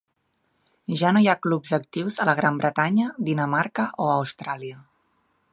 Ja 1.01 1.11
no 1.17 1.21
hi 1.25 1.29
ha 1.33 1.35
clubs 1.43 1.75
actius 1.79 2.17
a 2.23 2.27
la 2.31 2.37
Gran 2.41 2.57
Bretanya, 2.63 3.13
Dinamarca 3.31 3.89
o 4.07 4.13
Austràlia. 4.19 4.85